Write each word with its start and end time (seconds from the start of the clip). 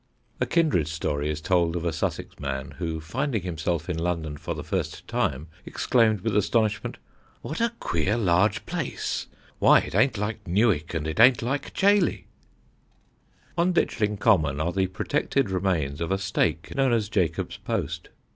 A 0.39 0.47
kindred 0.47 0.87
story 0.87 1.29
is 1.29 1.41
told 1.41 1.75
of 1.75 1.85
a 1.85 1.93
Sussex 1.93 2.39
man 2.39 2.71
who, 2.79 2.99
finding 2.99 3.43
himself 3.43 3.87
in 3.87 3.99
London 3.99 4.35
for 4.35 4.55
the 4.55 4.63
first 4.63 5.07
time, 5.07 5.45
exclaimed 5.63 6.21
with 6.21 6.35
astonishment 6.35 6.97
"What 7.43 7.61
a 7.61 7.73
queer 7.79 8.17
large 8.17 8.65
place! 8.65 9.27
Why, 9.59 9.77
it 9.77 9.93
ain't 9.93 10.17
like 10.17 10.45
Newick 10.45 10.95
and 10.95 11.05
it 11.05 11.19
ain't 11.19 11.43
like 11.43 11.71
Chailey." 11.75 12.25
[Illustration: 13.55 13.59
Old 13.59 13.67
House 13.67 13.69
at 13.69 13.69
Ditchling.] 13.69 13.69
On 13.69 13.73
Ditchling 13.73 14.19
Common 14.19 14.59
are 14.59 14.73
the 14.73 14.87
protected 14.87 15.49
remains 15.51 16.01
of 16.01 16.11
a 16.11 16.17
stake 16.17 16.73
known 16.73 16.93
as 16.93 17.07
Jacob's 17.07 17.57
Post. 17.57 18.09